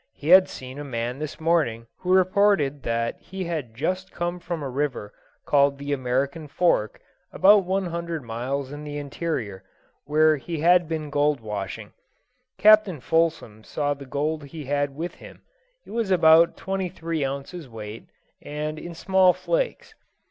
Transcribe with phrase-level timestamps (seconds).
[0.13, 4.63] He had seen a man this morning who reported that he had just come from
[4.63, 5.13] a river
[5.45, 6.99] called the American Fork,
[7.31, 9.63] about one hundred miles in the interior,
[10.05, 11.91] where he had been gold washing.
[12.57, 15.43] Captain Fulsom saw the gold he had with him;
[15.85, 18.07] it was about twenty three ounces weight,
[18.41, 19.93] and in small flakes.